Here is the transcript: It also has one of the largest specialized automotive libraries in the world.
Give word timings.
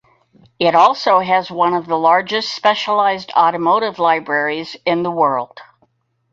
It 0.57 0.73
also 0.73 1.19
has 1.19 1.51
one 1.51 1.75
of 1.75 1.85
the 1.85 1.95
largest 1.95 2.55
specialized 2.55 3.29
automotive 3.35 3.99
libraries 3.99 4.75
in 4.83 5.03
the 5.03 5.11
world. 5.11 5.59